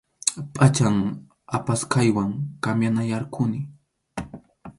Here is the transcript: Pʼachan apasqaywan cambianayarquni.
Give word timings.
Pʼachan 0.53 0.97
apasqaywan 1.57 2.31
cambianayarquni. 2.63 3.59